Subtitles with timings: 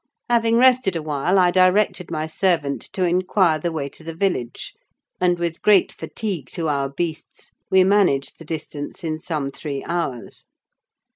[0.31, 4.73] Having rested awhile, I directed my servant to inquire the way to the village;
[5.19, 10.45] and, with great fatigue to our beasts, we managed the distance in some three hours.